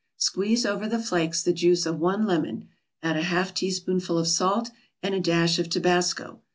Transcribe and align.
Squeeze 0.17 0.65
over 0.65 0.87
the 0.87 0.97
flakes 0.97 1.43
the 1.43 1.53
juice 1.53 1.85
of 1.85 1.99
one 1.99 2.25
lemon, 2.25 2.67
add 3.03 3.17
a 3.17 3.21
half 3.21 3.53
teaspoonful 3.53 4.17
of 4.17 4.27
salt 4.27 4.71
and 5.03 5.13
a 5.13 5.19
dash 5.19 5.59
of 5.59 5.69
Tabasco. 5.69 6.41